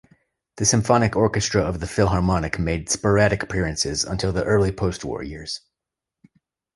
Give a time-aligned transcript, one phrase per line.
[0.55, 5.61] The symphonic orchestra of the Philharmonic made sporadic appearances until the early postwar years.